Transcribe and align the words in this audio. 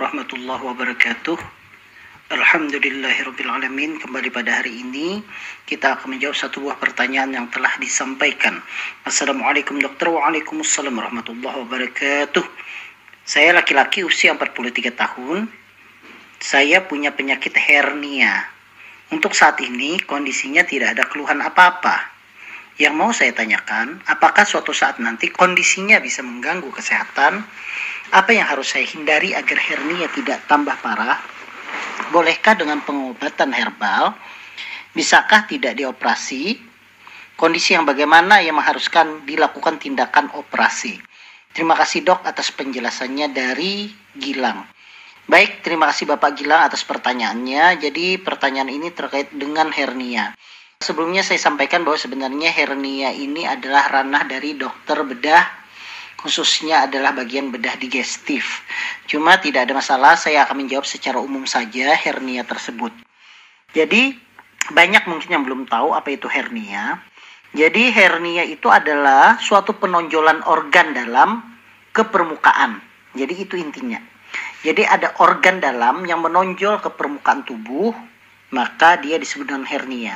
warahmatullahi 0.00 0.64
wabarakatuh. 0.64 1.36
Alhamdulillahirrabbilalamin 2.32 4.00
Kembali 4.00 4.32
pada 4.32 4.62
hari 4.62 4.80
ini 4.80 5.20
Kita 5.68 5.98
akan 5.98 6.16
menjawab 6.16 6.40
satu 6.40 6.64
buah 6.64 6.80
pertanyaan 6.80 7.36
yang 7.36 7.46
telah 7.52 7.68
disampaikan. 7.76 8.64
Assalamualaikum 9.04 9.76
dokter. 9.76 10.08
Waalaikumsalam 10.08 10.96
warahmatullahi 10.96 11.52
wabarakatuh. 11.52 12.40
Saya 13.28 13.52
laki-laki 13.52 14.00
usia 14.00 14.32
43 14.32 14.88
tahun. 14.88 15.52
Saya 16.40 16.80
punya 16.88 17.12
penyakit 17.12 17.52
hernia. 17.60 18.48
Untuk 19.12 19.36
saat 19.36 19.60
ini 19.60 20.00
kondisinya 20.00 20.64
tidak 20.64 20.96
ada 20.96 21.04
keluhan 21.12 21.44
apa-apa. 21.44 22.08
Yang 22.80 22.94
mau 22.96 23.12
saya 23.12 23.36
tanyakan 23.36 24.00
Apakah 24.08 24.48
suatu 24.48 24.72
saat 24.72 24.96
nanti 24.96 25.28
kondisinya 25.28 26.00
bisa 26.00 26.24
mengganggu 26.24 26.72
kesehatan 26.72 27.44
apa 28.10 28.34
yang 28.34 28.48
harus 28.48 28.72
saya 28.72 28.88
hindari 28.88 29.36
agar 29.36 29.54
hernia 29.60 30.08
tidak 30.10 30.42
tambah 30.48 30.74
parah? 30.82 31.20
Bolehkah 32.10 32.58
dengan 32.58 32.82
pengobatan 32.82 33.54
herbal? 33.54 34.16
Bisakah 34.90 35.46
tidak 35.46 35.78
dioperasi? 35.78 36.58
Kondisi 37.38 37.78
yang 37.78 37.86
bagaimana 37.86 38.42
yang 38.42 38.58
mengharuskan 38.58 39.22
dilakukan 39.22 39.78
tindakan 39.78 40.32
operasi? 40.34 40.98
Terima 41.54 41.78
kasih 41.78 42.02
dok 42.02 42.26
atas 42.26 42.50
penjelasannya 42.50 43.30
dari 43.30 43.86
Gilang. 44.18 44.66
Baik, 45.30 45.62
terima 45.62 45.86
kasih 45.94 46.10
Bapak 46.10 46.34
Gilang 46.34 46.66
atas 46.66 46.82
pertanyaannya. 46.82 47.78
Jadi 47.78 48.18
pertanyaan 48.18 48.74
ini 48.74 48.90
terkait 48.90 49.30
dengan 49.30 49.70
hernia. 49.70 50.34
Sebelumnya 50.82 51.22
saya 51.22 51.38
sampaikan 51.38 51.86
bahwa 51.86 52.00
sebenarnya 52.00 52.50
hernia 52.50 53.14
ini 53.14 53.46
adalah 53.46 53.86
ranah 53.86 54.26
dari 54.26 54.58
dokter 54.58 54.98
bedah 55.04 55.59
khususnya 56.20 56.84
adalah 56.84 57.16
bagian 57.16 57.48
bedah 57.48 57.80
digestif. 57.80 58.60
Cuma 59.08 59.40
tidak 59.40 59.68
ada 59.68 59.80
masalah, 59.80 60.14
saya 60.20 60.44
akan 60.44 60.64
menjawab 60.64 60.84
secara 60.84 61.16
umum 61.16 61.48
saja 61.48 61.96
hernia 61.96 62.44
tersebut. 62.44 62.92
Jadi 63.72 64.12
banyak 64.70 65.08
mungkin 65.08 65.30
yang 65.32 65.44
belum 65.48 65.64
tahu 65.66 65.96
apa 65.96 66.12
itu 66.12 66.28
hernia. 66.28 67.00
Jadi 67.50 67.90
hernia 67.90 68.46
itu 68.46 68.70
adalah 68.70 69.40
suatu 69.42 69.74
penonjolan 69.74 70.44
organ 70.46 70.94
dalam 70.94 71.42
ke 71.90 72.06
permukaan. 72.06 72.78
Jadi 73.16 73.34
itu 73.42 73.58
intinya. 73.58 73.98
Jadi 74.62 74.86
ada 74.86 75.18
organ 75.18 75.58
dalam 75.58 76.06
yang 76.06 76.22
menonjol 76.22 76.78
ke 76.78 76.92
permukaan 76.94 77.42
tubuh, 77.42 77.90
maka 78.54 79.00
dia 79.00 79.18
disebut 79.18 79.50
dengan 79.50 79.66
hernia. 79.66 80.14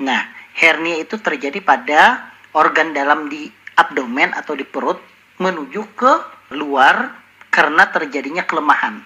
Nah, 0.00 0.24
hernia 0.56 1.02
itu 1.02 1.20
terjadi 1.20 1.60
pada 1.60 2.32
organ 2.56 2.96
dalam 2.96 3.28
di 3.28 3.50
abdomen 3.76 4.32
atau 4.32 4.56
di 4.56 4.64
perut 4.64 5.09
menuju 5.40 5.96
ke 5.96 6.12
luar 6.52 7.16
karena 7.48 7.88
terjadinya 7.88 8.44
kelemahan. 8.44 9.00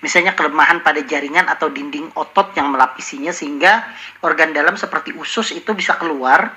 Misalnya 0.00 0.32
kelemahan 0.36 0.80
pada 0.80 1.00
jaringan 1.04 1.48
atau 1.48 1.68
dinding 1.68 2.12
otot 2.16 2.52
yang 2.56 2.72
melapisinya 2.72 3.32
sehingga 3.32 3.84
organ 4.24 4.52
dalam 4.52 4.76
seperti 4.76 5.12
usus 5.16 5.52
itu 5.52 5.72
bisa 5.76 5.96
keluar 5.96 6.52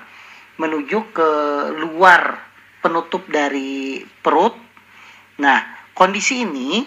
menuju 0.60 1.12
ke 1.12 1.30
luar 1.76 2.40
penutup 2.80 3.24
dari 3.28 4.00
perut. 4.00 4.56
Nah, 5.40 5.60
kondisi 5.92 6.44
ini 6.44 6.84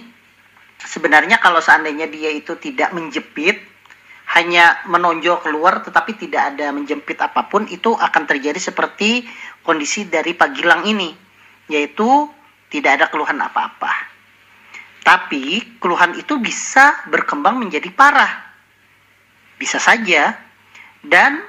sebenarnya 0.82 1.42
kalau 1.42 1.62
seandainya 1.62 2.10
dia 2.10 2.34
itu 2.34 2.58
tidak 2.58 2.94
menjepit 2.94 3.58
hanya 4.38 4.82
menonjol 4.86 5.42
keluar 5.42 5.82
tetapi 5.82 6.14
tidak 6.20 6.54
ada 6.54 6.70
menjepit 6.70 7.18
apa 7.18 7.50
pun 7.50 7.66
itu 7.70 7.96
akan 7.96 8.24
terjadi 8.28 8.60
seperti 8.60 9.26
kondisi 9.64 10.06
dari 10.06 10.36
pagilang 10.36 10.84
ini 10.84 11.27
yaitu 11.72 12.28
tidak 12.68 13.00
ada 13.00 13.06
keluhan 13.08 13.40
apa-apa. 13.40 13.92
Tapi 15.08 15.80
keluhan 15.80 16.20
itu 16.20 16.36
bisa 16.36 17.08
berkembang 17.08 17.56
menjadi 17.56 17.88
parah. 17.96 18.44
Bisa 19.56 19.80
saja. 19.80 20.36
Dan 21.00 21.40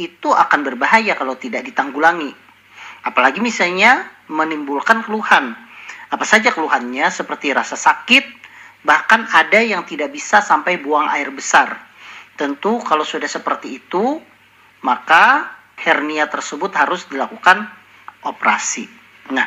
itu 0.00 0.32
akan 0.32 0.64
berbahaya 0.64 1.12
kalau 1.12 1.36
tidak 1.36 1.68
ditanggulangi. 1.68 2.32
Apalagi 3.04 3.44
misalnya 3.44 4.08
menimbulkan 4.32 5.04
keluhan. 5.04 5.52
Apa 6.08 6.24
saja 6.24 6.48
keluhannya 6.56 7.04
seperti 7.12 7.52
rasa 7.52 7.76
sakit, 7.76 8.24
bahkan 8.86 9.28
ada 9.28 9.60
yang 9.60 9.84
tidak 9.84 10.16
bisa 10.16 10.40
sampai 10.40 10.80
buang 10.80 11.12
air 11.12 11.28
besar. 11.28 11.76
Tentu 12.40 12.80
kalau 12.80 13.04
sudah 13.04 13.28
seperti 13.28 13.76
itu, 13.84 14.20
maka 14.80 15.52
hernia 15.76 16.24
tersebut 16.32 16.72
harus 16.72 17.04
dilakukan 17.12 17.68
operasi. 18.24 18.95
Nah, 19.32 19.46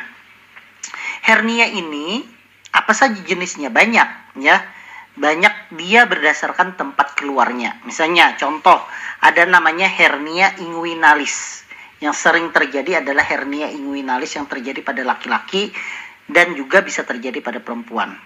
hernia 1.24 1.68
ini 1.70 2.24
apa 2.74 2.92
saja 2.92 3.16
jenisnya? 3.24 3.72
Banyak 3.72 4.40
ya. 4.40 4.58
Banyak 5.20 5.74
dia 5.76 6.06
berdasarkan 6.08 6.80
tempat 6.80 7.18
keluarnya. 7.18 7.76
Misalnya 7.84 8.38
contoh 8.40 8.78
ada 9.20 9.44
namanya 9.44 9.90
hernia 9.90 10.56
inguinalis. 10.56 11.66
Yang 12.00 12.16
sering 12.16 12.48
terjadi 12.48 13.04
adalah 13.04 13.26
hernia 13.28 13.68
inguinalis 13.68 14.32
yang 14.40 14.48
terjadi 14.48 14.80
pada 14.80 15.04
laki-laki 15.04 15.68
dan 16.30 16.56
juga 16.56 16.80
bisa 16.80 17.04
terjadi 17.04 17.42
pada 17.44 17.60
perempuan. 17.60 18.16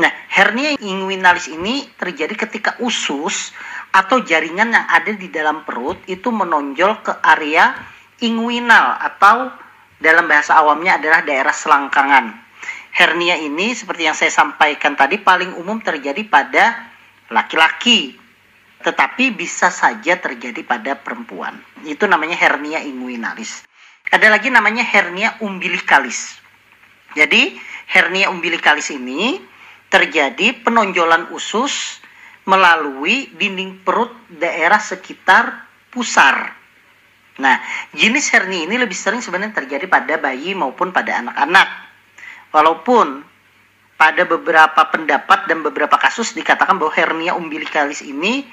Nah, 0.00 0.12
hernia 0.32 0.78
inguinalis 0.80 1.52
ini 1.52 1.84
terjadi 1.98 2.32
ketika 2.48 2.80
usus 2.80 3.52
atau 3.92 4.24
jaringan 4.24 4.72
yang 4.72 4.86
ada 4.88 5.12
di 5.12 5.28
dalam 5.28 5.66
perut 5.66 6.00
itu 6.08 6.32
menonjol 6.32 7.04
ke 7.04 7.12
area 7.20 7.74
inguinal 8.22 8.96
atau 8.96 9.52
dalam 9.98 10.30
bahasa 10.30 10.58
awamnya 10.58 10.98
adalah 10.98 11.22
daerah 11.26 11.54
selangkangan. 11.54 12.34
Hernia 12.94 13.38
ini 13.38 13.74
seperti 13.74 14.10
yang 14.10 14.16
saya 14.16 14.32
sampaikan 14.32 14.98
tadi 14.98 15.22
paling 15.22 15.54
umum 15.54 15.78
terjadi 15.78 16.18
pada 16.26 16.90
laki-laki, 17.30 18.16
tetapi 18.82 19.34
bisa 19.34 19.70
saja 19.70 20.18
terjadi 20.18 20.64
pada 20.66 20.98
perempuan. 20.98 21.58
Itu 21.86 22.10
namanya 22.10 22.34
hernia 22.34 22.82
inguinalis. 22.82 23.66
Ada 24.08 24.32
lagi 24.32 24.48
namanya 24.48 24.82
hernia 24.82 25.36
umbilikalis. 25.44 26.40
Jadi 27.14 27.54
hernia 27.92 28.32
umbilikalis 28.32 28.90
ini 28.90 29.38
terjadi 29.92 30.64
penonjolan 30.64 31.28
usus 31.32 32.00
melalui 32.48 33.28
dinding 33.36 33.84
perut 33.84 34.10
daerah 34.32 34.80
sekitar 34.80 35.68
pusar 35.92 36.57
Nah, 37.38 37.62
jenis 37.94 38.34
hernia 38.34 38.66
ini 38.66 38.76
lebih 38.82 38.98
sering 38.98 39.22
sebenarnya 39.22 39.54
terjadi 39.54 39.86
pada 39.86 40.18
bayi 40.18 40.58
maupun 40.58 40.90
pada 40.90 41.22
anak-anak. 41.22 41.68
Walaupun 42.50 43.22
pada 43.94 44.22
beberapa 44.26 44.82
pendapat 44.90 45.46
dan 45.46 45.62
beberapa 45.62 45.94
kasus 45.98 46.34
dikatakan 46.34 46.78
bahwa 46.78 46.90
hernia 46.94 47.38
umbilikalis 47.38 48.02
ini 48.02 48.46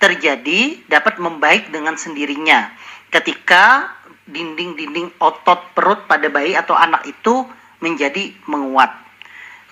terjadi 0.00 0.80
dapat 0.88 1.20
membaik 1.20 1.68
dengan 1.68 1.96
sendirinya 1.96 2.72
ketika 3.12 3.92
dinding-dinding 4.24 5.12
otot 5.20 5.72
perut 5.76 6.08
pada 6.08 6.28
bayi 6.32 6.56
atau 6.56 6.72
anak 6.76 7.04
itu 7.08 7.44
menjadi 7.84 8.32
menguat. 8.48 8.92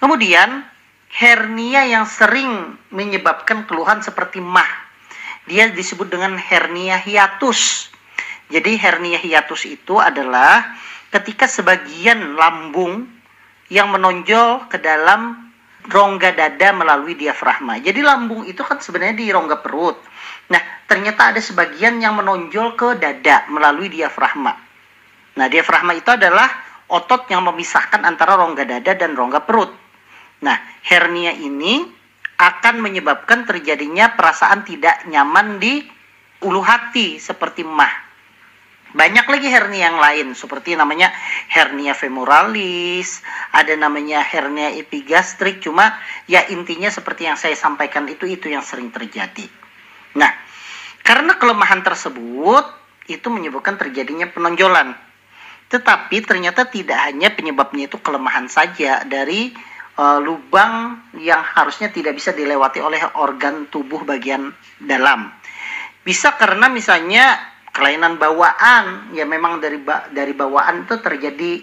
Kemudian 0.01 0.65
hernia 1.13 1.89
yang 1.89 2.05
sering 2.05 2.77
menyebabkan 2.93 3.65
keluhan 3.65 4.01
seperti 4.05 4.41
mah. 4.41 4.69
Dia 5.49 5.73
disebut 5.73 6.13
dengan 6.13 6.37
hernia 6.37 7.01
hiatus 7.01 7.89
jadi 8.49 8.81
hernia 8.81 9.21
hiatus 9.21 9.69
itu 9.69 10.01
adalah 10.01 10.65
ketika 11.13 11.45
sebagian 11.45 12.33
lambung 12.33 13.05
yang 13.69 13.93
menonjol 13.93 14.65
ke 14.73 14.81
dalam 14.81 15.53
rongga 15.85 16.33
dada 16.33 16.73
melalui 16.73 17.13
diafragma. 17.13 17.77
Jadi 17.81 18.01
lambung 18.01 18.49
itu 18.49 18.65
kan 18.65 18.81
sebenarnya 18.81 19.17
di 19.21 19.29
rongga 19.29 19.61
perut. 19.61 20.01
Nah, 20.49 20.61
ternyata 20.89 21.37
ada 21.37 21.41
sebagian 21.45 22.01
yang 22.01 22.17
menonjol 22.17 22.73
ke 22.73 22.97
dada 22.97 23.45
melalui 23.53 23.93
diafragma. 23.93 24.57
Nah, 25.37 25.47
diafragma 25.53 25.93
itu 25.93 26.09
adalah 26.09 26.49
otot 26.89 27.29
yang 27.29 27.45
memisahkan 27.45 28.01
antara 28.01 28.41
rongga 28.41 28.65
dada 28.65 28.97
dan 28.97 29.13
rongga 29.13 29.45
perut. 29.45 29.69
Nah, 30.41 30.57
hernia 30.89 31.37
ini 31.37 31.85
akan 32.41 32.81
menyebabkan 32.81 33.45
terjadinya 33.45 34.17
perasaan 34.17 34.65
tidak 34.65 35.05
nyaman 35.05 35.61
di 35.61 35.85
ulu 36.41 36.65
hati 36.65 37.21
seperti 37.21 37.67
mah 37.67 38.08
banyak 38.97 39.27
lagi 39.29 39.49
hernia 39.53 39.93
yang 39.93 40.01
lain 40.01 40.27
seperti 40.33 40.73
namanya 40.73 41.13
hernia 41.53 41.93
femoralis, 41.93 43.21
ada 43.53 43.77
namanya 43.77 44.25
hernia 44.25 44.73
epigastrik, 44.73 45.61
cuma 45.61 45.93
ya 46.25 46.45
intinya 46.49 46.89
seperti 46.89 47.29
yang 47.29 47.37
saya 47.37 47.53
sampaikan 47.53 48.09
itu 48.09 48.25
itu 48.25 48.49
yang 48.49 48.65
sering 48.65 48.89
terjadi. 48.89 49.45
Nah, 50.17 50.33
karena 51.05 51.37
kelemahan 51.37 51.85
tersebut 51.85 52.65
itu 53.09 53.29
menyebabkan 53.33 53.81
terjadinya 53.81 54.29
penonjolan. 54.29 54.93
Tetapi 55.69 56.25
ternyata 56.25 56.65
tidak 56.69 56.97
hanya 57.09 57.33
penyebabnya 57.33 57.93
itu 57.93 58.01
kelemahan 58.01 58.49
saja 58.49 59.05
dari 59.05 59.53
uh, 60.01 60.21
lubang 60.21 61.01
yang 61.21 61.45
harusnya 61.45 61.93
tidak 61.93 62.17
bisa 62.17 62.33
dilewati 62.33 62.81
oleh 62.81 63.01
organ 63.21 63.69
tubuh 63.69 64.05
bagian 64.05 64.53
dalam. 64.81 65.33
Bisa 66.05 66.37
karena 66.41 66.73
misalnya 66.73 67.37
kelainan 67.79 68.19
bawaan. 68.19 69.15
Ya 69.15 69.23
memang 69.23 69.63
dari 69.63 69.79
dari 70.11 70.35
bawaan 70.35 70.83
itu 70.83 70.99
terjadi 70.99 71.63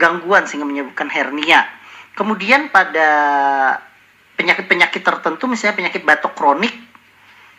gangguan 0.00 0.48
sehingga 0.48 0.64
menyebabkan 0.64 1.12
hernia. 1.12 1.68
Kemudian 2.16 2.72
pada 2.72 3.10
penyakit-penyakit 4.40 5.04
tertentu 5.04 5.44
misalnya 5.44 5.76
penyakit 5.76 6.00
batuk 6.00 6.32
kronik 6.32 6.72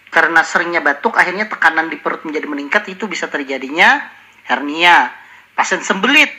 karena 0.09 0.41
seringnya 0.41 0.81
batuk 0.81 1.13
akhirnya 1.13 1.45
tekanan 1.45 1.87
di 1.93 2.01
perut 2.01 2.25
menjadi 2.25 2.49
meningkat 2.49 2.83
itu 2.89 3.05
bisa 3.05 3.29
terjadinya 3.29 4.01
hernia. 4.49 5.13
Pasien 5.53 5.85
sembelit 5.85 6.33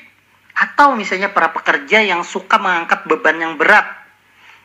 atau 0.53 0.99
misalnya 0.99 1.33
para 1.33 1.55
pekerja 1.55 2.03
yang 2.03 2.27
suka 2.27 2.59
mengangkat 2.59 3.07
beban 3.09 3.39
yang 3.39 3.55
berat 3.57 3.87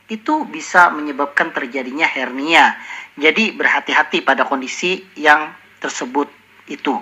itu 0.08 0.48
bisa 0.48 0.90
menyebabkan 0.92 1.52
terjadinya 1.52 2.08
hernia. 2.08 2.76
Jadi 3.16 3.56
berhati-hati 3.56 4.24
pada 4.24 4.48
kondisi 4.48 5.04
yang 5.20 5.52
tersebut 5.84 6.37
itu. 6.70 6.96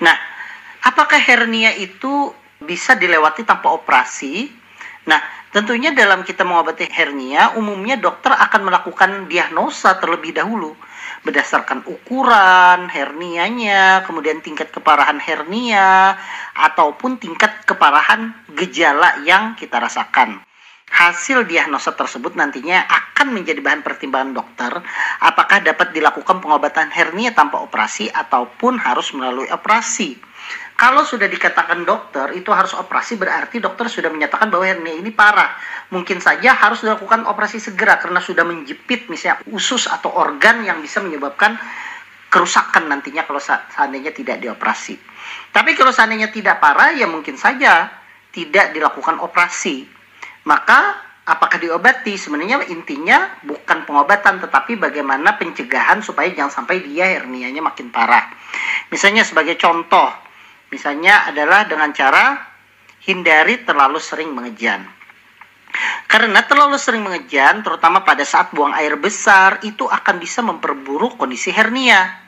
Nah 0.00 0.16
apakah 0.84 1.18
hernia 1.18 1.74
itu 1.76 2.32
bisa 2.62 2.94
dilewati 2.94 3.44
tanpa 3.44 3.72
operasi? 3.72 4.48
Nah 5.08 5.36
Tentunya 5.56 5.88
dalam 5.96 6.20
kita 6.20 6.44
mengobati 6.44 6.84
hernia, 6.84 7.56
umumnya 7.56 7.96
dokter 7.96 8.28
akan 8.28 8.68
melakukan 8.68 9.24
diagnosa 9.24 9.96
terlebih 9.96 10.36
dahulu. 10.36 10.76
Berdasarkan 11.24 11.80
ukuran 11.88 12.92
hernianya, 12.92 14.04
kemudian 14.04 14.44
tingkat 14.44 14.68
keparahan 14.68 15.16
hernia 15.16 16.20
ataupun 16.52 17.16
tingkat 17.16 17.64
keparahan 17.64 18.36
gejala 18.52 19.24
yang 19.24 19.56
kita 19.56 19.80
rasakan. 19.80 20.45
Hasil 20.96 21.44
diagnosa 21.44 21.92
tersebut 21.92 22.32
nantinya 22.40 22.88
akan 22.88 23.36
menjadi 23.36 23.60
bahan 23.60 23.84
pertimbangan 23.84 24.32
dokter 24.32 24.72
apakah 25.20 25.60
dapat 25.60 25.92
dilakukan 25.92 26.40
pengobatan 26.40 26.88
hernia 26.88 27.36
tanpa 27.36 27.60
operasi 27.60 28.08
ataupun 28.08 28.80
harus 28.80 29.12
melalui 29.12 29.44
operasi. 29.52 30.16
Kalau 30.76 31.04
sudah 31.04 31.28
dikatakan 31.28 31.84
dokter 31.84 32.32
itu 32.32 32.48
harus 32.48 32.72
operasi 32.72 33.20
berarti 33.20 33.60
dokter 33.60 33.92
sudah 33.92 34.08
menyatakan 34.08 34.48
bahwa 34.48 34.64
hernia 34.64 34.96
ini 34.96 35.12
parah. 35.12 35.52
Mungkin 35.92 36.16
saja 36.16 36.56
harus 36.56 36.80
dilakukan 36.80 37.28
operasi 37.28 37.60
segera 37.60 38.00
karena 38.00 38.20
sudah 38.24 38.48
menjepit 38.48 39.12
misalnya 39.12 39.44
usus 39.52 39.88
atau 39.88 40.12
organ 40.16 40.64
yang 40.64 40.80
bisa 40.80 41.04
menyebabkan 41.04 41.60
kerusakan 42.32 42.88
nantinya 42.88 43.24
kalau 43.28 43.40
seandainya 43.40 44.16
tidak 44.16 44.40
dioperasi. 44.40 44.96
Tapi 45.52 45.76
kalau 45.76 45.92
seandainya 45.92 46.32
tidak 46.32 46.56
parah 46.56 46.92
ya 46.96 47.04
mungkin 47.04 47.36
saja 47.36 47.88
tidak 48.32 48.76
dilakukan 48.76 49.20
operasi. 49.20 49.95
Maka 50.46 50.94
apakah 51.26 51.58
diobati? 51.58 52.14
Sebenarnya 52.14 52.62
intinya 52.70 53.42
bukan 53.42 53.82
pengobatan 53.82 54.38
tetapi 54.38 54.78
bagaimana 54.78 55.34
pencegahan 55.36 56.00
supaya 56.00 56.30
jangan 56.30 56.62
sampai 56.62 56.86
dia 56.86 57.18
hernianya 57.18 57.60
makin 57.60 57.90
parah. 57.90 58.30
Misalnya 58.88 59.26
sebagai 59.26 59.58
contoh 59.58 60.26
Misalnya 60.66 61.30
adalah 61.30 61.62
dengan 61.70 61.94
cara 61.94 62.42
hindari 63.06 63.62
terlalu 63.62 64.02
sering 64.02 64.34
mengejan. 64.34 64.82
Karena 66.10 66.42
terlalu 66.42 66.80
sering 66.80 67.04
mengejan, 67.04 67.60
terutama 67.62 68.02
pada 68.02 68.24
saat 68.24 68.50
buang 68.50 68.72
air 68.74 68.96
besar, 68.98 69.60
itu 69.62 69.86
akan 69.86 70.16
bisa 70.18 70.40
memperburuk 70.42 71.20
kondisi 71.20 71.52
hernia. 71.52 72.25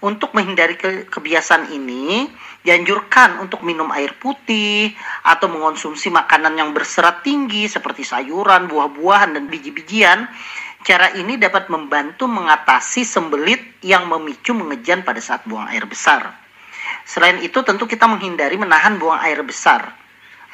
Untuk 0.00 0.32
menghindari 0.32 0.80
ke 0.80 1.12
kebiasaan 1.12 1.76
ini, 1.76 2.24
dianjurkan 2.64 3.36
untuk 3.36 3.60
minum 3.60 3.92
air 3.92 4.16
putih 4.16 4.96
atau 5.28 5.52
mengonsumsi 5.52 6.08
makanan 6.08 6.56
yang 6.56 6.72
berserat 6.72 7.20
tinggi 7.20 7.68
seperti 7.68 8.04
sayuran, 8.08 8.64
buah-buahan, 8.64 9.36
dan 9.36 9.44
biji-bijian. 9.52 10.24
Cara 10.80 11.12
ini 11.12 11.36
dapat 11.36 11.68
membantu 11.68 12.24
mengatasi 12.24 13.04
sembelit 13.04 13.60
yang 13.84 14.08
memicu 14.08 14.56
mengejan 14.56 15.04
pada 15.04 15.20
saat 15.20 15.44
buang 15.44 15.68
air 15.68 15.84
besar. 15.84 16.32
Selain 17.04 17.36
itu 17.44 17.60
tentu 17.60 17.84
kita 17.84 18.08
menghindari 18.08 18.56
menahan 18.56 18.96
buang 18.96 19.20
air 19.20 19.44
besar 19.44 19.92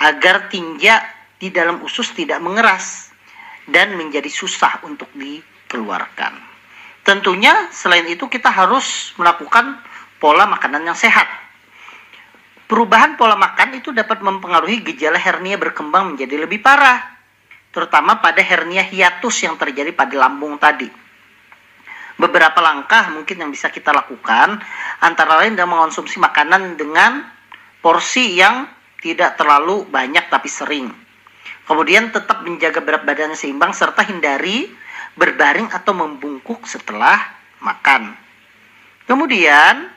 agar 0.03 0.51
tinja 0.51 1.07
di 1.39 1.55
dalam 1.55 1.79
usus 1.87 2.11
tidak 2.11 2.43
mengeras 2.43 3.15
dan 3.71 3.95
menjadi 3.95 4.27
susah 4.27 4.83
untuk 4.83 5.07
dikeluarkan. 5.15 6.56
Tentunya 7.07 7.71
selain 7.71 8.05
itu 8.11 8.27
kita 8.27 8.51
harus 8.51 9.15
melakukan 9.15 9.79
pola 10.19 10.45
makanan 10.51 10.83
yang 10.83 10.99
sehat. 10.99 11.31
Perubahan 12.67 13.15
pola 13.15 13.39
makan 13.39 13.79
itu 13.79 13.95
dapat 13.95 14.19
mempengaruhi 14.27 14.83
gejala 14.83 15.23
hernia 15.23 15.55
berkembang 15.55 16.13
menjadi 16.13 16.35
lebih 16.43 16.59
parah, 16.59 16.99
terutama 17.71 18.19
pada 18.19 18.43
hernia 18.43 18.83
hiatus 18.83 19.47
yang 19.47 19.55
terjadi 19.55 19.95
pada 19.95 20.19
lambung 20.19 20.59
tadi 20.59 21.07
beberapa 22.17 22.65
langkah 22.65 23.13
mungkin 23.13 23.37
yang 23.45 23.51
bisa 23.53 23.69
kita 23.69 23.93
lakukan 23.93 24.61
antara 25.05 25.37
lain 25.45 25.53
dengan 25.55 25.77
mengonsumsi 25.77 26.17
makanan 26.17 26.81
dengan 26.81 27.29
porsi 27.85 28.41
yang 28.41 28.67
tidak 29.05 29.37
terlalu 29.37 29.85
banyak 29.87 30.27
tapi 30.33 30.49
sering. 30.49 30.89
Kemudian 31.69 32.11
tetap 32.11 32.43
menjaga 32.43 32.81
berat 32.81 33.03
badan 33.05 33.37
seimbang 33.37 33.77
serta 33.77 34.03
hindari 34.09 34.71
berbaring 35.17 35.73
atau 35.73 35.97
membungkuk 35.97 36.69
setelah 36.69 37.19
makan. 37.65 38.15
Kemudian 39.09 39.89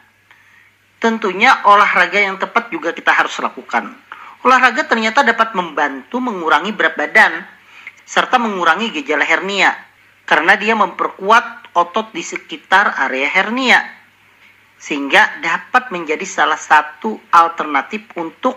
tentunya 0.97 1.59
olahraga 1.67 2.19
yang 2.19 2.39
tepat 2.39 2.71
juga 2.71 2.95
kita 2.95 3.11
harus 3.11 3.35
lakukan. 3.39 3.93
Olahraga 4.47 4.87
ternyata 4.87 5.21
dapat 5.21 5.51
membantu 5.51 6.23
mengurangi 6.23 6.71
berat 6.71 6.95
badan 6.95 7.43
serta 8.07 8.39
mengurangi 8.39 8.89
gejala 8.95 9.27
hernia 9.27 9.75
karena 10.23 10.55
dia 10.55 10.73
memperkuat 10.73 11.75
otot 11.75 12.15
di 12.15 12.23
sekitar 12.23 12.95
area 13.05 13.27
hernia 13.27 13.79
sehingga 14.79 15.43
dapat 15.43 15.91
menjadi 15.91 16.23
salah 16.23 16.57
satu 16.57 17.19
alternatif 17.35 18.07
untuk 18.15 18.55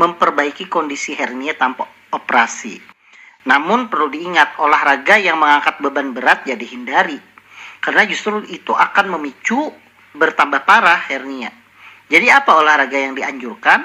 memperbaiki 0.00 0.72
kondisi 0.72 1.12
hernia 1.12 1.52
tanpa 1.52 1.84
operasi. 2.10 2.89
Namun 3.48 3.88
perlu 3.88 4.12
diingat 4.12 4.60
olahraga 4.60 5.16
yang 5.16 5.40
mengangkat 5.40 5.80
beban 5.80 6.12
berat 6.12 6.44
jadi 6.44 6.60
hindari 6.60 7.16
karena 7.80 8.04
justru 8.04 8.44
itu 8.52 8.76
akan 8.76 9.16
memicu 9.16 9.72
bertambah 10.12 10.68
parah 10.68 11.00
hernia. 11.08 11.48
Jadi 12.12 12.28
apa 12.28 12.60
olahraga 12.60 12.98
yang 13.00 13.16
dianjurkan? 13.16 13.80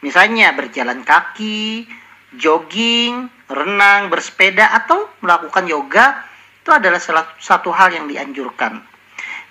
Misalnya 0.00 0.56
berjalan 0.56 1.04
kaki, 1.04 1.84
jogging, 2.36 3.28
renang, 3.48 4.08
bersepeda 4.08 4.72
atau 4.72 5.12
melakukan 5.20 5.68
yoga 5.68 6.24
itu 6.64 6.72
adalah 6.72 6.96
salah 6.96 7.28
satu 7.36 7.68
hal 7.68 7.92
yang 7.92 8.08
dianjurkan. 8.08 8.80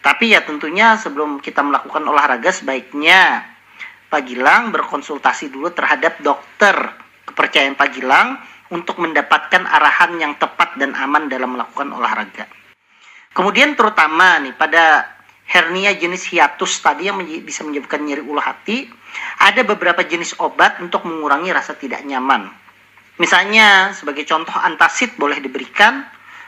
Tapi 0.02 0.34
ya 0.34 0.42
tentunya 0.42 0.98
sebelum 0.98 1.38
kita 1.40 1.62
melakukan 1.62 2.02
olahraga 2.04 2.50
sebaiknya 2.50 3.46
Pak 4.10 4.22
Gilang 4.26 4.74
berkonsultasi 4.74 5.54
dulu 5.54 5.70
terhadap 5.72 6.20
dokter 6.20 6.76
kepercayaan 7.30 7.78
Pak 7.78 7.90
Gilang 7.94 8.42
untuk 8.74 8.98
mendapatkan 8.98 9.70
arahan 9.70 10.18
yang 10.18 10.34
tepat 10.42 10.82
dan 10.82 10.98
aman 10.98 11.30
dalam 11.30 11.54
melakukan 11.54 11.94
olahraga. 11.94 12.50
Kemudian 13.34 13.78
terutama 13.78 14.42
nih 14.42 14.58
pada 14.58 15.06
hernia 15.46 15.94
jenis 15.94 16.26
hiatus 16.34 16.82
tadi 16.82 17.10
yang 17.10 17.22
bisa 17.46 17.62
menyebabkan 17.62 18.02
nyeri 18.02 18.26
ulu 18.26 18.42
hati, 18.42 18.90
ada 19.38 19.62
beberapa 19.62 20.02
jenis 20.02 20.42
obat 20.42 20.82
untuk 20.82 21.06
mengurangi 21.06 21.54
rasa 21.54 21.78
tidak 21.78 22.02
nyaman. 22.02 22.50
Misalnya 23.22 23.94
sebagai 23.94 24.26
contoh 24.26 24.58
antasid 24.58 25.14
boleh 25.22 25.38
diberikan 25.38 26.02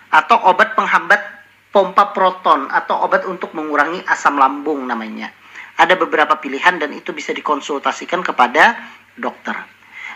atau 0.10 0.50
obat 0.50 0.74
penghambat 0.74 1.22
pompa 1.70 2.10
proton 2.10 2.72
atau 2.74 3.06
obat 3.06 3.28
untuk 3.30 3.54
mengurangi 3.54 4.02
asam 4.10 4.42
lambung 4.42 4.82
namanya. 4.90 5.30
Ada 5.76 5.94
beberapa 6.00 6.40
pilihan 6.40 6.82
dan 6.82 6.90
itu 6.96 7.12
bisa 7.12 7.36
dikonsultasikan 7.36 8.24
kepada 8.24 8.80
dokter. 9.14 9.54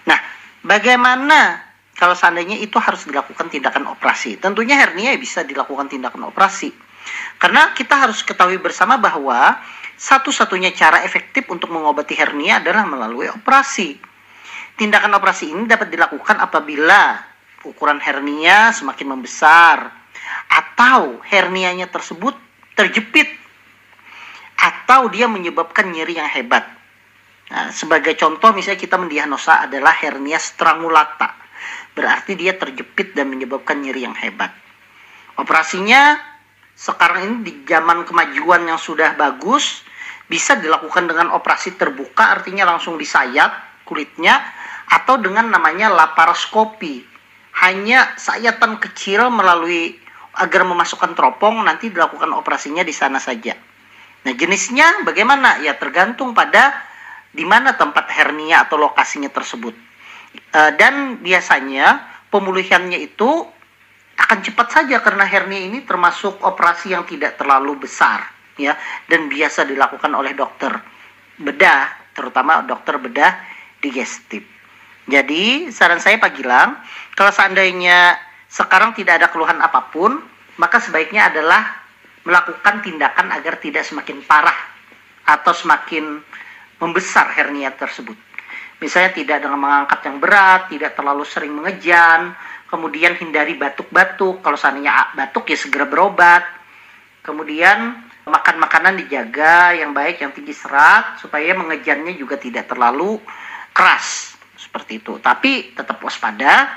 Nah, 0.07 0.19
bagaimana 0.63 1.68
kalau 1.99 2.15
seandainya 2.15 2.55
itu 2.55 2.79
harus 2.79 3.03
dilakukan 3.03 3.51
tindakan 3.51 3.91
operasi? 3.91 4.39
Tentunya 4.39 4.79
hernia 4.79 5.11
bisa 5.19 5.43
dilakukan 5.43 5.91
tindakan 5.91 6.31
operasi. 6.31 6.71
Karena 7.35 7.75
kita 7.75 8.07
harus 8.07 8.23
ketahui 8.23 8.55
bersama 8.55 8.95
bahwa 8.95 9.59
satu-satunya 9.99 10.71
cara 10.71 11.03
efektif 11.03 11.51
untuk 11.51 11.75
mengobati 11.75 12.15
hernia 12.15 12.63
adalah 12.63 12.87
melalui 12.87 13.27
operasi. 13.27 13.99
Tindakan 14.79 15.11
operasi 15.19 15.51
ini 15.51 15.67
dapat 15.67 15.91
dilakukan 15.91 16.39
apabila 16.39 17.19
ukuran 17.67 17.99
hernia 17.99 18.71
semakin 18.71 19.19
membesar 19.19 19.91
atau 20.47 21.19
hernianya 21.27 21.91
tersebut 21.91 22.31
terjepit 22.79 23.27
atau 24.55 25.11
dia 25.11 25.27
menyebabkan 25.27 25.91
nyeri 25.91 26.15
yang 26.15 26.31
hebat. 26.31 26.63
Nah, 27.51 27.75
sebagai 27.75 28.15
contoh 28.15 28.55
misalnya 28.55 28.79
kita 28.79 28.95
mendiagnosa 28.95 29.67
adalah 29.67 29.91
hernia 29.99 30.39
strangulata. 30.39 31.38
Berarti 31.99 32.39
dia 32.39 32.55
terjepit 32.55 33.11
dan 33.11 33.27
menyebabkan 33.27 33.83
nyeri 33.83 34.07
yang 34.07 34.15
hebat. 34.15 34.55
Operasinya 35.35 36.15
sekarang 36.71 37.27
ini 37.27 37.35
di 37.43 37.53
zaman 37.67 38.07
kemajuan 38.07 38.63
yang 38.63 38.79
sudah 38.79 39.19
bagus 39.19 39.83
bisa 40.31 40.55
dilakukan 40.55 41.11
dengan 41.11 41.35
operasi 41.35 41.75
terbuka 41.75 42.39
artinya 42.39 42.63
langsung 42.63 42.95
disayat 42.95 43.83
kulitnya 43.83 44.39
atau 44.87 45.19
dengan 45.19 45.51
namanya 45.51 45.91
laparoskopi 45.91 47.03
hanya 47.59 48.15
sayatan 48.15 48.79
kecil 48.79 49.27
melalui 49.27 49.99
agar 50.39 50.63
memasukkan 50.63 51.19
teropong 51.19 51.67
nanti 51.67 51.91
dilakukan 51.91 52.31
operasinya 52.31 52.87
di 52.87 52.95
sana 52.95 53.19
saja. 53.19 53.59
Nah 54.23 54.33
jenisnya 54.39 55.03
bagaimana? 55.03 55.59
Ya 55.59 55.75
tergantung 55.75 56.31
pada 56.31 56.79
di 57.35 57.43
mana 57.43 57.75
tempat 57.75 58.07
hernia 58.07 58.63
atau 58.63 58.79
lokasinya 58.79 59.27
tersebut. 59.27 59.88
E, 60.35 60.59
dan 60.77 61.21
biasanya 61.21 62.05
pemulihannya 62.29 62.99
itu 63.01 63.29
akan 64.19 64.39
cepat 64.45 64.67
saja 64.69 65.01
karena 65.01 65.25
hernia 65.25 65.61
ini 65.63 65.81
termasuk 65.87 66.43
operasi 66.43 66.93
yang 66.93 67.07
tidak 67.07 67.39
terlalu 67.39 67.87
besar 67.87 68.29
ya 68.59 68.75
dan 69.07 69.31
biasa 69.31 69.63
dilakukan 69.63 70.11
oleh 70.11 70.35
dokter 70.35 70.75
bedah 71.39 72.11
terutama 72.11 72.61
dokter 72.67 72.99
bedah 72.99 73.31
digestif. 73.79 74.43
Jadi 75.09 75.73
saran 75.73 75.97
saya 75.97 76.21
Pak 76.21 76.31
Gilang, 76.37 76.77
kalau 77.17 77.33
seandainya 77.33 78.13
sekarang 78.45 78.93
tidak 78.93 79.23
ada 79.23 79.27
keluhan 79.33 79.57
apa 79.57 79.89
pun, 79.89 80.21
maka 80.61 80.77
sebaiknya 80.77 81.33
adalah 81.33 81.81
melakukan 82.27 82.85
tindakan 82.85 83.33
agar 83.33 83.57
tidak 83.57 83.87
semakin 83.87 84.21
parah 84.21 84.57
atau 85.25 85.49
semakin 85.55 86.21
membesar 86.77 87.31
hernia 87.33 87.73
tersebut. 87.73 88.28
Misalnya 88.79 89.11
tidak 89.11 89.37
dengan 89.43 89.59
mengangkat 89.59 89.99
yang 90.07 90.17
berat, 90.23 90.71
tidak 90.71 90.95
terlalu 90.95 91.27
sering 91.27 91.51
mengejan, 91.51 92.31
kemudian 92.71 93.15
hindari 93.19 93.59
batuk-batuk. 93.59 94.39
Kalau 94.39 94.55
seandainya 94.55 95.13
batuk 95.19 95.51
ya 95.51 95.57
segera 95.59 95.83
berobat. 95.83 96.43
Kemudian 97.19 98.07
makan 98.23 98.55
makanan 98.63 98.95
dijaga 99.03 99.75
yang 99.75 99.91
baik, 99.91 100.23
yang 100.23 100.31
tinggi 100.31 100.55
serat 100.55 101.19
supaya 101.19 101.51
mengejannya 101.57 102.15
juga 102.15 102.39
tidak 102.39 102.71
terlalu 102.71 103.19
keras 103.75 104.39
seperti 104.55 105.03
itu. 105.03 105.19
Tapi 105.19 105.75
tetap 105.75 105.99
waspada. 105.99 106.71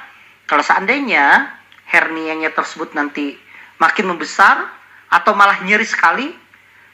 Kalau 0.50 0.64
seandainya 0.66 1.54
hernianya 1.86 2.50
tersebut 2.50 2.98
nanti 2.98 3.38
makin 3.78 4.10
membesar 4.10 4.68
atau 5.12 5.32
malah 5.36 5.60
nyeri 5.62 5.86
sekali 5.86 6.32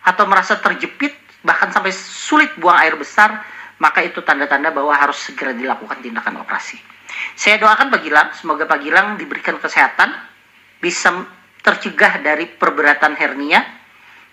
atau 0.02 0.26
merasa 0.26 0.58
terjepit 0.58 1.14
bahkan 1.42 1.70
sampai 1.70 1.94
sulit 1.94 2.50
buang 2.58 2.76
air 2.82 2.98
besar, 2.98 3.46
maka 3.78 4.02
itu 4.02 4.22
tanda-tanda 4.22 4.74
bahwa 4.74 4.94
harus 4.94 5.18
segera 5.18 5.54
dilakukan 5.54 6.02
tindakan 6.02 6.42
operasi. 6.42 6.78
Saya 7.34 7.58
doakan 7.58 7.88
Pak 7.88 8.00
Gilang, 8.04 8.28
semoga 8.36 8.68
Pak 8.68 8.78
Gilang 8.84 9.16
diberikan 9.16 9.56
kesehatan, 9.58 10.12
bisa 10.78 11.24
tercegah 11.62 12.20
dari 12.22 12.46
perberatan 12.46 13.18
hernia, 13.18 13.64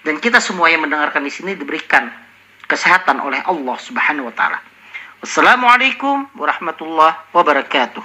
dan 0.06 0.22
kita 0.22 0.38
semua 0.38 0.70
yang 0.70 0.86
mendengarkan 0.86 1.26
di 1.26 1.34
sini 1.34 1.58
diberikan 1.58 2.10
kesehatan 2.70 3.22
oleh 3.22 3.42
Allah 3.46 3.78
Subhanahu 3.82 4.30
wa 4.30 4.36
taala. 4.36 4.60
Wassalamualaikum 5.24 6.30
warahmatullahi 6.38 7.18
wabarakatuh. 7.34 8.04